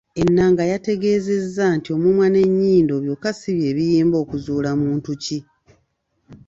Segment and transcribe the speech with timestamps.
[0.23, 5.39] Enanga yategeezezza nti omumwa n'ennyindo byokka ssi bye biyamba okuzuula muntu ki.